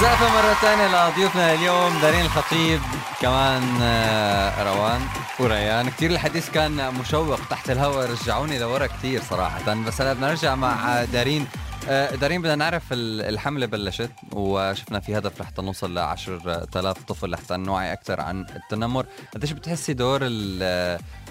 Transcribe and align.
زقفة 0.00 0.28
مرة 0.28 0.54
ثانية 0.54 1.08
لضيوفنا 1.08 1.54
اليوم 1.54 1.98
دارين 2.02 2.20
الخطيب 2.20 2.80
كمان 3.20 3.62
آه، 3.82 4.62
روان 4.62 5.00
وريان. 5.38 5.90
كثير 5.90 6.10
الحديث 6.10 6.50
كان 6.50 6.94
مشوق 6.94 7.40
تحت 7.50 7.70
الهواء 7.70 8.10
رجعوني 8.10 8.58
لورا 8.58 8.86
كثير 8.86 9.22
صراحة. 9.30 9.74
بس 9.74 10.00
هلا 10.00 10.12
بدنا 10.12 10.28
نرجع 10.28 10.54
مع 10.54 11.04
دارين. 11.04 11.46
دارين 11.88 12.42
بدنا 12.42 12.54
نعرف 12.54 12.82
الحملة 12.92 13.66
بلشت 13.66 14.10
وشفنا 14.32 15.00
في 15.00 15.18
هدف 15.18 15.40
لحتى 15.40 15.62
نوصل 15.62 15.94
ل 15.94 15.98
10000 15.98 17.02
طفل 17.02 17.30
لحتى 17.30 17.56
نوعي 17.56 17.92
أكثر 17.92 18.20
عن 18.20 18.46
التنمر. 18.56 19.06
قديش 19.34 19.52
بتحسي 19.52 19.92
دور 19.92 20.20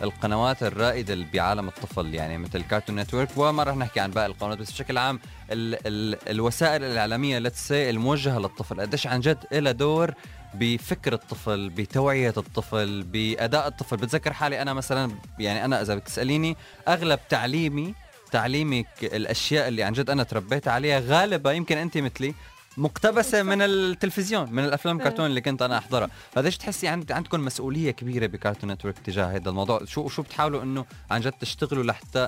القنوات 0.03 0.63
الرائدة 0.63 1.25
بعالم 1.33 1.67
الطفل؟ 1.67 2.13
يعني 2.13 2.37
مثل 2.37 2.61
Cartoon 2.61 2.95
Network 2.95 3.29
وما 3.37 3.63
رح 3.63 3.75
نحكي 3.75 3.99
عن 3.99 4.11
باقي 4.11 4.25
القنوات 4.25 4.57
بس 4.57 4.71
بشكل 4.71 4.97
عام 4.97 5.19
ال 5.51 5.87
ال 5.87 6.29
الوسائل 6.29 6.83
الإعلامية 6.83 7.39
let's 7.39 7.71
الموجهة 7.71 8.39
للطفل. 8.39 8.81
قديش 8.81 9.07
عن 9.07 9.19
جد 9.19 9.37
لها 9.51 9.71
دور 9.71 10.13
بفكر 10.53 11.13
الطفل 11.13 11.69
بتوعية 11.69 12.33
الطفل 12.37 13.03
بأداء 13.03 13.67
الطفل. 13.67 13.97
بتذكر 13.97 14.33
حالي 14.33 14.61
أنا 14.61 14.73
مثلا 14.73 15.11
يعني 15.39 15.65
أنا 15.65 15.81
إذا 15.81 15.95
بتسأليني 15.95 16.57
أغلب 16.87 17.19
تعليمي 17.29 17.93
تعليمك 18.31 18.87
الأشياء 19.03 19.67
اللي 19.67 19.83
عن 19.83 19.93
جد 19.93 20.09
أنا 20.09 20.23
تربيت 20.23 20.67
عليها 20.67 20.99
غالبا 20.99 21.51
يمكن 21.51 21.77
أنت 21.77 21.97
مثلي 21.97 22.33
مقتبسة 22.77 23.43
من 23.43 23.61
التلفزيون 23.61 24.51
من 24.51 24.65
الأفلام 24.65 24.97
الكرتون 24.97 25.25
اللي 25.25 25.41
كنت 25.41 25.61
أنا 25.61 25.77
أحضرها. 25.77 26.09
فقديش 26.31 26.57
تحسي 26.57 26.87
عند 26.87 27.11
عندكم 27.11 27.45
مسؤولية 27.45 27.91
كبيرة 27.91 28.25
ب 28.25 28.31
Cartoon 28.31 28.71
Network 28.71 28.99
تجاه 28.99 29.25
هذا 29.25 29.49
الموضوع؟ 29.49 29.85
شو 29.85 30.07
شو 30.07 30.21
بتحاولوا 30.21 30.63
إنه 30.63 30.85
عن 31.11 31.21
جد 31.21 31.31
تشتغلوا 31.31 31.83
لحتى 31.83 32.27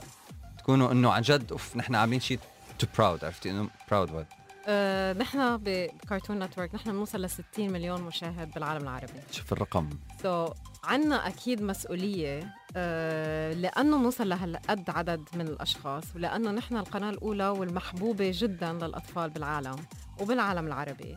تكونوا 0.60 0.92
إنه 0.92 1.12
عن 1.12 1.22
جد 1.22 1.52
أوف 1.52 1.78
نحن 1.78 1.96
عاملين 1.96 2.20
شيء 2.20 2.40
to 2.80 2.88
proud 2.98 3.26
عرفتي؟ 3.26 3.52
إنه 3.52 3.70
proud 3.92 4.26
آه، 4.68 5.14
نحن 5.14 5.58
ب 5.58 5.68
Cartoon 5.68 6.44
Network 6.44 6.76
نحن 6.76 6.92
بنوصل 6.92 7.22
ل 7.22 7.30
60 7.30 7.72
مليون 7.72 8.02
مشاهد 8.02 8.52
بالعالم 8.52 8.84
العربي. 8.84 9.20
شوف 9.32 9.54
الرقم. 9.54 9.90
so, 10.24 10.54
عنا 10.84 11.28
أكيد 11.28 11.62
مسؤولية 11.62 12.54
آه 12.76 13.54
لأنه 13.54 13.98
نوصل 13.98 14.30
لهالقد 14.30 14.90
عدد 14.90 15.24
من 15.36 15.48
الأشخاص 15.48 16.04
ولأنه 16.16 16.52
نحن 16.52 16.78
القناة 16.78 17.10
الأولى 17.10 17.48
والمحبوبة 17.48 18.32
جدا 18.36 18.74
للأطفال 18.74 19.30
بالعالم 19.30 19.76
وبالعالم 20.20 20.68
العربي. 20.68 21.16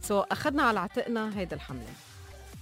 so, 0.00 0.26
أخذنا 0.32 0.62
على 0.62 0.80
عاتقنا 0.80 1.38
هيدي 1.38 1.54
الحملة. 1.54 1.86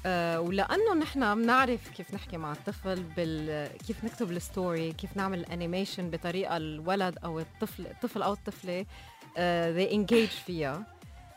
آه 0.06 0.40
ولأنه 0.40 0.94
نحن 0.94 1.34
بنعرف 1.42 1.88
كيف 1.88 2.14
نحكي 2.14 2.36
مع 2.36 2.52
الطفل 2.52 3.02
بال 3.02 3.68
كيف 3.86 4.04
نكتب 4.04 4.30
ال 4.30 4.41
story 4.41 4.92
كيف 4.92 5.16
نعمل 5.16 5.40
ال 5.40 5.47
animation 5.47 6.10
بطريقة 6.10 6.56
الولد 6.56 7.18
أو 7.24 7.38
الطفل 7.40 7.86
الطفل 7.86 8.22
أو 8.22 8.32
الطفلة. 8.32 8.86
they 9.36 9.92
engage 9.92 10.44
فيها. 10.46 10.86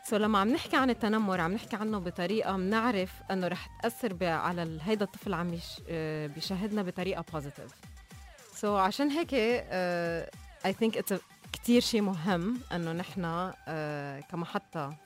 so 0.04 0.20
لما 0.20 0.38
عم 0.38 0.48
نحكي 0.48 0.76
عن 0.76 0.90
التنمر 0.90 1.40
عم 1.40 1.52
نحكي 1.52 1.76
عنه 1.76 1.98
بطريقة 1.98 2.56
بنعرف 2.56 3.12
إنه 3.30 3.48
رح 3.48 3.80
تأثر 3.82 4.24
على 4.24 4.78
هيدا 4.82 5.04
الطفل 5.04 5.34
عم 5.34 5.58
آه، 5.88 6.26
بيشاهدنا 6.26 6.82
بطريقة 6.82 7.24
positive 7.32 8.76
so 8.76 8.80
عشان 8.80 9.10
هيك 9.10 9.34
I 9.34 10.72
think 10.72 10.96
it's 10.96 11.20
كثير 11.52 11.80
شيء 11.80 12.00
مهم 12.00 12.60
إنه 12.72 12.92
نحن 12.92 13.50
uh, 13.52 14.30
كمحطة 14.30 14.96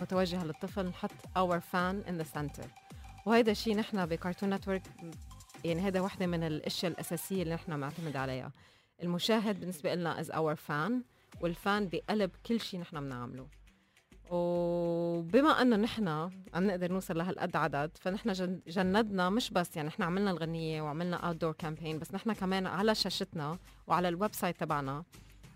متوجهة 0.00 0.44
للطفل 0.44 0.86
نحط 0.86 1.10
our 1.36 1.60
fan 1.60 2.02
in 2.08 2.18
the 2.18 2.22
center 2.22 2.66
وهيدا 3.26 3.52
الشيء 3.52 3.76
نحن 3.76 4.06
ب 4.06 4.12
Cartoon 4.12 4.54
Network 4.54 4.82
يعني 5.64 5.80
هذا 5.80 6.00
وحدة 6.00 6.26
من 6.26 6.44
الأشياء 6.44 6.92
الأساسية 6.92 7.42
اللي 7.42 7.54
نحن 7.54 7.76
بنعتمد 7.76 8.16
عليها. 8.16 8.52
المشاهد 9.02 9.60
بالنسبة 9.60 9.94
لنا 9.94 10.20
is 10.20 10.30
our 10.30 10.54
fan 10.54 11.02
وال 11.40 11.59
fan 11.59 11.88
بقلب 11.88 12.30
كل 12.46 12.60
شيء 12.60 12.80
نحن 12.80 13.00
بنعمله. 13.00 13.46
وبما 14.30 15.62
إنه 15.62 15.76
نحن 15.76 16.08
عم 16.54 16.66
نقدر 16.66 16.92
نوصل 16.92 17.18
لهالقد 17.18 17.56
عدد 17.56 17.90
فنحن 18.00 18.60
جندنا 18.66 19.30
مش 19.30 19.50
بس 19.50 19.76
يعني 19.76 19.88
نحن 19.88 20.02
عملنا 20.02 20.30
الغنية 20.30 20.82
وعملنا 20.82 21.16
outdoor 21.16 21.52
campaign 21.52 21.98
بس 21.98 22.14
نحن 22.14 22.32
كمان 22.32 22.66
على 22.66 22.94
شاشتنا 22.94 23.58
وعلى 23.86 24.08
ال 24.08 24.34
website 24.34 24.60
تبعنا 24.60 25.04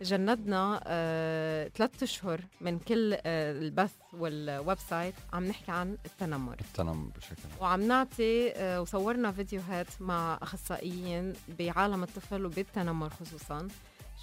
جندنا 0.03 0.81
آه، 0.87 1.69
ثلاث 1.69 2.03
أشهر 2.03 2.41
من 2.61 2.79
كل 2.79 3.13
آه، 3.15 3.53
البث 3.53 3.95
وال 4.13 4.79
website 4.79 5.15
عم 5.33 5.45
نحكي 5.45 5.71
عن 5.73 5.99
التنمر. 6.07 6.57
التنمر 6.61 7.11
بشكل 7.17 7.43
وعم 7.61 7.83
نعطي 7.83 8.53
آه، 8.53 8.81
وصورنا 8.81 9.33
فيديوهات 9.33 9.87
مع 10.01 10.39
أخصائيين 10.43 11.33
بعالم 11.59 12.03
الطفل 12.03 12.47
وبالتنمر 12.47 13.09
خصوصا. 13.09 13.69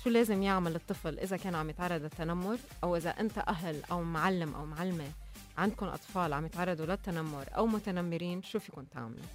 شو 0.03 0.09
لازم 0.09 0.43
يعمل 0.43 0.75
الطفل 0.75 1.19
إذا 1.19 1.37
كان 1.37 1.55
عم 1.55 1.69
يتعرض 1.69 2.01
للتنمر؟ 2.01 2.57
أو 2.83 2.95
إذا 2.95 3.09
أنت 3.09 3.37
أهل 3.37 3.81
أو 3.91 4.03
معلم 4.03 4.55
أو 4.55 4.65
معلمة 4.65 5.11
عندكم 5.57 5.85
أطفال 5.85 6.33
عم 6.33 6.45
يتعرضوا 6.45 6.85
للتنمر 6.85 7.45
أو 7.57 7.67
متنمرين 7.67 8.43
شو 8.43 8.59
فيكم 8.59 8.83
تعملوا؟ 8.83 9.25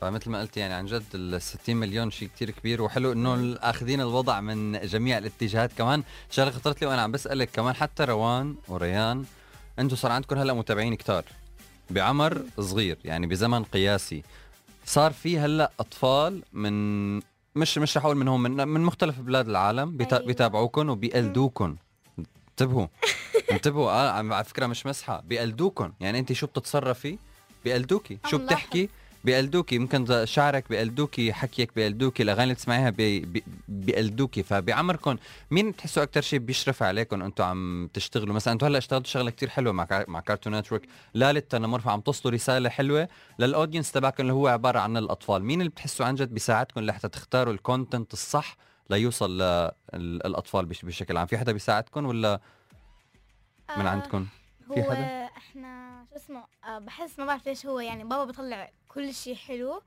فمثل 0.00 0.30
ما 0.30 0.40
قلت 0.40 0.56
يعني 0.56 0.74
عن 0.74 0.86
جد 0.86 1.04
ال 1.14 1.42
60 1.42 1.76
مليون 1.76 2.10
شيء 2.10 2.28
كتير 2.28 2.50
كبير 2.50 2.82
وحلو 2.82 3.12
إنه 3.12 3.56
آخذين 3.56 4.00
الوضع 4.00 4.40
من 4.40 4.80
جميع 4.80 5.18
الاتجاهات 5.18 5.72
كمان. 5.72 6.02
شغلة 6.30 6.50
خطرت 6.50 6.80
لي 6.80 6.86
وأنا 6.86 7.02
عم 7.02 7.12
بسألك 7.12 7.50
كمان 7.50 7.74
حتى 7.74 8.04
روان 8.04 8.56
وريان 8.68 9.24
أنتم 9.78 9.96
صار 9.96 10.12
عندكم 10.12 10.38
هلأ 10.38 10.52
متابعين 10.52 10.94
كتار 10.94 11.24
بعمر 11.90 12.42
صغير 12.60 12.98
يعني 13.04 13.26
بزمن 13.26 13.64
قياسي. 13.64 14.22
صار 14.86 15.12
في 15.12 15.38
هلأ 15.38 15.70
أطفال 15.80 16.42
من 16.52 17.20
مش 17.54 17.78
مش 17.78 17.96
رح 17.96 18.04
أقول 18.04 18.16
من 18.16 18.28
هون 18.28 18.40
من, 18.40 18.68
من 18.68 18.80
مختلف 18.80 19.18
بلاد 19.20 19.48
العالم 19.48 19.96
أيوة. 20.00 20.18
بيتابعوكم 20.26 20.88
وبيقلدوكم 20.88 21.76
انتبهوا. 22.50 22.86
انتبهوا. 23.52 23.90
آه 23.90 24.10
على 24.10 24.44
فكرة 24.44 24.66
مش 24.66 24.86
مسحة. 24.86 25.20
بيقلدوكم 25.20 25.92
يعني 26.00 26.18
انت 26.18 26.32
شو 26.32 26.46
بتتصرفي؟ 26.46 27.18
بيقلدوكي 27.64 28.18
شو 28.26 28.38
بتحكي؟ 28.38 28.88
بيقلدوكي 29.24 29.74
يمكن 29.74 30.24
شعرك 30.26 30.68
بيقلدوكي 30.68 31.32
حكيك 31.32 31.74
بيقلدوكي 31.74 32.22
الأغاني 32.22 32.42
اللي 32.42 32.54
تسمعيها 32.54 32.90
بي 32.90 33.42
بيقلدوكي. 33.68 34.42
فبعمركم 34.42 35.16
مين 35.50 35.70
بتحسوا 35.70 36.02
أكثر 36.02 36.20
شيء 36.20 36.38
بيشرف 36.38 36.82
عليكم 36.82 37.22
أنتم 37.22 37.44
عم 37.44 37.88
تشتغلوا؟ 37.94 38.34
مثلا 38.34 38.52
أنتم 38.52 38.66
هلأ 38.66 38.78
اشتغلتوا 38.78 39.10
شغلة 39.10 39.30
كتير 39.30 39.48
حلوة 39.48 39.72
مع 39.72 40.04
مع 40.08 40.20
Cartoon 40.20 40.54
Network 40.54 40.82
لا 41.14 41.32
للتنمر 41.32 41.80
فعم 41.80 42.00
توصلوا 42.00 42.34
رسالة 42.34 42.68
حلوة. 42.68 43.08
لل 43.38 43.49
audience 43.49 43.92
تبعكم 43.92 44.22
اللي 44.22 44.32
هو 44.32 44.48
عبارة 44.48 44.78
عن 44.78 44.96
الأطفال. 44.96 45.44
مين 45.44 45.60
اللي 45.60 45.70
بتحسوا 45.70 46.06
عن 46.06 46.14
جد 46.14 46.34
بيساعدكم 46.34 46.80
لحتى 46.80 47.08
تختاروا 47.08 47.52
ال 47.52 47.59
content 47.59 48.12
الصح 48.12 48.56
ليوصل 48.90 49.38
للاطفال 49.94 50.66
بشكل 50.66 51.16
عام؟ 51.16 51.26
في 51.26 51.38
حدا 51.38 51.52
بيساعدكم 51.52 52.06
ولا 52.06 52.40
من 53.76 53.86
آه، 53.86 53.90
عندكم 53.90 54.26
في 54.74 54.82
حدا؟ 54.82 55.28
إحنا 55.36 55.99
شو 56.10 56.16
اسمه 56.16 56.44
آه، 56.64 56.78
بحس 56.78 57.18
ما 57.18 57.24
بعرف 57.24 57.46
ليش 57.46 57.66
هو. 57.66 57.80
يعني 57.80 58.04
بابا 58.04 58.24
بيطلع 58.24 58.70
كل 58.88 59.14
شيء 59.14 59.34
حلو. 59.34 59.82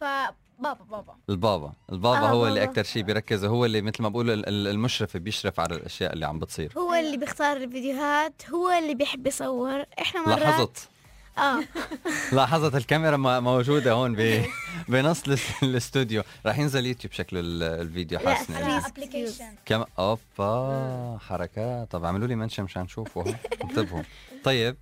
فبابا 0.00 0.84
بابا. 0.90 1.16
البابا. 1.30 1.72
البابا 1.92 2.18
آه 2.18 2.30
هو 2.30 2.36
بابا. 2.38 2.48
اللي 2.48 2.62
أكثر 2.62 2.82
شيء 2.82 3.02
بيركز 3.02 3.44
هو 3.44 3.64
اللي 3.64 3.82
مثل 3.82 4.02
ما 4.02 4.08
بقول 4.08 4.44
المشرف 4.48 5.16
بيشرف 5.16 5.60
على 5.60 5.74
الأشياء 5.76 6.12
اللي 6.12 6.26
عم 6.26 6.38
بتصير. 6.38 6.72
هو 6.78 6.94
اللي 6.94 7.16
بيختار 7.16 7.56
الفيديوهات 7.56 8.50
هو 8.50 8.70
اللي 8.70 8.94
بيحب 8.94 9.26
يصور. 9.26 9.84
إحنا 10.00 10.20
مرات 10.26 10.38
لاحظت. 10.38 10.88
آه. 11.38 11.64
لاحظت 12.36 12.74
الكاميرا 12.74 13.16
موجودة 13.40 13.92
هون 13.92 14.16
بنص 14.88 15.22
الاستوديو. 15.62 16.22
راح 16.46 16.58
ينزل 16.58 16.86
يوتيوب 16.86 17.12
شكله 17.12 17.40
الفيديو 17.80 18.18
حاسس 18.18 18.50
application 18.50 19.54
كم 19.66 19.84
أوبا 19.98 21.18
حركات. 21.28 21.90
طب 21.90 22.04
اعملوا 22.04 22.26
لي 22.28 22.34
mention 22.34 22.62
مشان 22.62 22.82
نشوفه. 22.82 23.24
انتبهوا. 23.64 24.02
طيب 24.44 24.76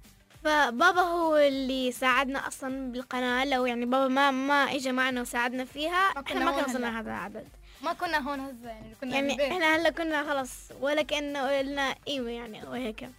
فبابا 0.44 1.00
هو 1.00 1.36
اللي 1.36 1.92
ساعدنا 1.92 2.48
أصلا 2.48 2.92
بالقناة 2.92 3.44
لو 3.44 3.66
يعني 3.66 3.86
بابا 3.86 4.08
ما 4.08 4.30
ما 4.30 4.54
اجى 4.54 4.92
معنا 4.92 5.20
وساعدنا 5.20 5.64
فيها 5.64 6.12
ما 6.14 6.22
إحنا 6.26 6.44
ما 6.44 6.50
كنا 6.52 6.64
وصلنا 6.66 7.00
هذا 7.00 7.08
العدد. 7.10 7.44
ما 7.82 7.92
كنا 7.92 8.18
هون 8.18 8.40
هسه 8.40 8.68
يعني 8.68 8.94
كنا 9.00 9.14
يعني 9.14 9.52
إحنا 9.52 9.76
هلا 9.76 9.90
كنا 9.90 10.24
خلص 10.30 10.50
ولا 10.80 11.02
كأنه 11.02 11.58
قلنا 11.58 11.94
إيوه 12.08 12.30
يعني 12.30 12.62
وهيك 12.68 13.10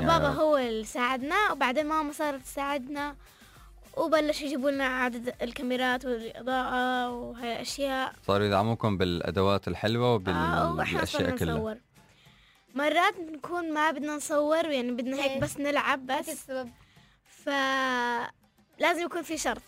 فبابا 0.00 0.28
هو 0.28 0.56
اللي 0.56 0.84
ساعدنا 0.84 1.52
وبعدين 1.52 1.86
ماما 1.86 2.12
صارت 2.12 2.42
تساعدنا 2.42 3.14
وبلش 3.96 4.42
يجيبوا 4.42 4.70
لنا 4.70 4.84
عدد 4.86 5.34
الكاميرات 5.42 6.04
والإضاءة 6.04 7.10
وهي 7.10 7.52
الاشياء 7.52 8.12
صاروا 8.26 8.46
يدعموكم 8.46 8.96
بالأدوات 8.98 9.68
الحلوة 9.68 10.14
وبالأشياء 10.14 11.32
آه 11.32 11.36
كلها. 11.36 11.76
مرات 12.74 13.16
بنكون 13.16 13.72
ما 13.72 13.90
بدنا 13.90 14.16
نصور 14.16 14.66
يعني 14.66 14.92
بدنا 14.92 15.16
هيك 15.16 15.42
بس 15.42 15.56
نلعب 15.56 16.06
بس. 16.06 16.28
السبب. 16.28 16.70
ف 17.44 17.48
لازم 18.78 19.04
يكون 19.04 19.22
في 19.22 19.38
شرط. 19.38 19.62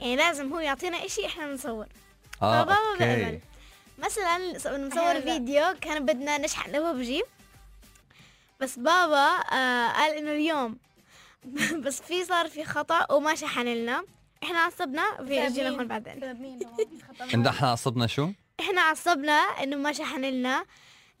يعني 0.00 0.16
لازم 0.16 0.52
هو 0.52 0.58
يعطينا 0.58 1.04
إشي 1.06 1.26
إحنا 1.26 1.52
نصور. 1.52 1.86
آه 2.42 2.62
أوكي. 2.62 3.40
مثلا 3.98 4.38
نصور 4.78 5.20
فيديو 5.20 5.64
كان 5.80 6.06
بدنا 6.06 6.38
نشحن 6.38 6.92
ببجي 6.92 7.22
بس 8.60 8.78
بابا 8.78 9.26
آه 9.52 9.88
قال 9.88 10.14
إنه 10.16 10.30
اليوم. 10.30 10.78
بس 11.84 12.02
في 12.02 12.24
صار 12.24 12.48
في 12.48 12.64
خطأ 12.64 13.12
وما 13.12 13.34
شحن 13.34 13.68
لنا. 13.68 14.04
إحنا 14.42 14.58
عصبنا 14.58 15.16
في 15.26 15.46
اجينا 15.46 15.68
هون 15.68 15.88
بعدين. 15.88 16.24
إحنا 17.20 17.50
عصبنا 17.50 18.06
شو؟ 18.06 18.30
إحنا 18.60 18.80
عصبنا 18.80 19.32
إنه 19.32 19.76
ما 19.76 19.92
شحن 19.92 20.24
لنا. 20.24 20.64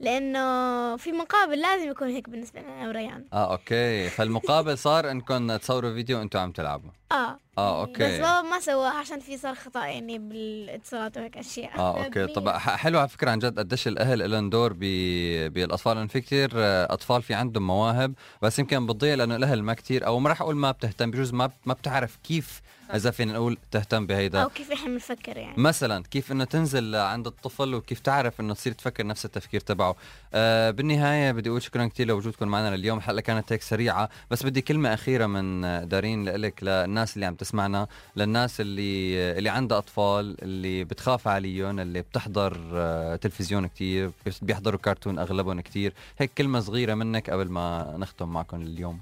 لأنه 0.00 0.96
في 0.96 1.12
مقابل 1.12 1.60
لازم 1.60 1.90
يكون 1.90 2.08
هيك 2.08 2.30
بالنسبة 2.30 2.60
لنا 2.60 2.88
وريان. 2.88 3.24
آه 3.32 3.52
okay. 3.52 4.08
فالمقابل 4.08 4.78
صار 4.78 5.10
انكم 5.10 5.56
تصوروا 5.56 5.94
فيديو 5.94 6.18
وأنتم 6.18 6.38
عم 6.38 6.52
تلعبوا. 6.52 6.90
آه. 7.12 7.38
آه 7.58 7.80
okay. 7.80 8.04
بس 8.04 8.20
بابا 8.20 8.48
ما 8.48 8.60
سواها 8.60 8.98
عشان 8.98 9.20
في 9.20 9.38
صار 9.38 9.54
خطأ 9.54 9.86
يعني 9.86 10.18
بالاتصالات 10.18 11.16
وهيك 11.16 11.36
أشياء. 11.36 11.78
آه 11.78 12.04
okay. 12.04 12.26
طب 12.26 12.48
حلو 12.58 12.98
على 12.98 13.08
فكرة 13.08 13.30
عن 13.30 13.38
جد 13.38 13.58
قديش 13.58 13.88
الأهل 13.88 14.30
لهم 14.30 14.50
دور 14.50 14.72
بالأطفال. 14.72 15.96
لأنه 15.96 16.08
في 16.08 16.20
كثير 16.20 16.50
أطفال 16.92 17.22
في 17.22 17.34
عندهم 17.34 17.66
مواهب 17.66 18.14
بس 18.42 18.58
يمكن 18.58 18.86
بتضيع 18.86 19.14
لأنه 19.14 19.36
الأهل 19.36 19.62
ما 19.62 19.74
كثير 19.74 20.06
أو 20.06 20.18
ما 20.18 20.28
راح 20.28 20.40
أقول 20.42 20.56
ما 20.56 20.70
بتهتم 20.70 21.10
بجوز 21.10 21.32
ما 21.32 21.50
ما 21.66 21.74
بتعرف 21.74 22.16
كيف 22.24 22.62
إذا 22.94 23.10
فينا 23.10 23.32
نقول 23.32 23.58
تهتم 23.70 24.06
بهيدا. 24.06 24.42
أو 24.42 24.48
كيف 24.48 24.72
إحنا 24.72 24.88
بنفكر 24.88 25.36
يعني. 25.36 25.62
مثلا 25.62 26.04
كيف 26.10 26.32
إنه 26.32 26.44
تنزل 26.44 26.96
عند 26.96 27.26
الطفل 27.26 27.74
وكيف 27.74 28.00
تعرف 28.00 28.40
إنه 28.40 28.54
تصير 28.54 28.72
تفكر 28.72 29.06
نفس 29.06 29.24
التفكير 29.24 29.60
تبعه. 29.60 29.96
آه 30.34 30.70
بالنهاية 30.70 31.32
بدي 31.32 31.48
أقول 31.48 31.62
شكرا 31.62 31.86
كثير 31.86 32.06
لوجودكم 32.06 32.48
معنا 32.48 32.76
لليوم. 32.76 32.98
الحلقة 32.98 33.20
كانت 33.20 33.52
هيك 33.52 33.62
سريعة 33.62 34.08
بس 34.30 34.42
بدي 34.42 34.62
كلمة 34.62 34.94
أخيرة 34.94 35.26
من 35.26 35.60
دارين 35.88 36.28
لك 36.28 36.62
للناس 36.62 36.99
اللي 37.14 37.26
عم 37.26 37.34
تسمعنا 37.34 37.86
للناس 38.16 38.60
اللي 38.60 39.14
اللي 39.38 39.48
عندها 39.48 39.78
أطفال 39.78 40.36
اللي 40.42 40.84
بتخاف 40.84 41.28
عليهم 41.28 41.80
اللي 41.80 42.02
بتحضر 42.02 42.60
آه 42.74 43.16
تلفزيون 43.16 43.66
كثير 43.66 44.10
بيحضروا 44.42 44.80
كرتون 44.80 45.18
أغلبهم 45.18 45.60
كثير 45.60 45.92
هيك 46.18 46.30
كلمة 46.38 46.60
صغيرة 46.60 46.94
منك 46.94 47.30
قبل 47.30 47.48
ما 47.48 47.94
نختم 47.98 48.28
معكم 48.28 48.62
اليوم. 48.62 49.00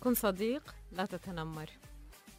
كن 0.00 0.14
صديق 0.14 0.62
لا 0.92 1.06
تتنمر. 1.06 1.70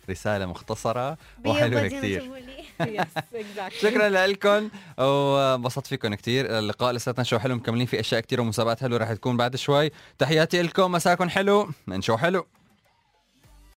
رسالة 0.10 0.46
مختصرة 0.46 1.18
وحلوة 1.46 1.88
كثير 1.88 2.32
شكرا 3.82 4.28
لكم 4.28 4.70
وانبسطت 4.98 5.88
فيكم 5.88 6.14
كثير 6.14 6.60
اللقاء 6.60 6.92
لساتنا 6.94 7.24
شو 7.24 7.40
حلو 7.40 7.56
مكملين 7.56 7.86
في 7.86 8.00
أشياء 8.00 8.22
كثير 8.22 8.42
ومسابقات 8.42 8.82
حلوة 8.82 8.98
رح 9.00 9.14
تكون 9.14 9.38
بعد 9.38 9.56
شوي. 9.56 9.92
تحياتي 10.18 10.62
لكم 10.62 10.92
مساكم 10.92 11.30
حلو 11.30 11.70
من 11.88 12.02
شو 12.02 12.18
حلو. 12.18 12.46